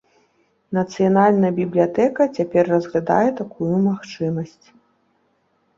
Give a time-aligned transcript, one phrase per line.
[0.77, 4.67] Нацыянальная бібліятэка цяпер разглядае такую магчымасць.